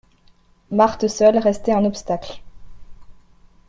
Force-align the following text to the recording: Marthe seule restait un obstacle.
Marthe 0.71 1.07
seule 1.07 1.37
restait 1.37 1.73
un 1.73 1.85
obstacle. 1.85 2.41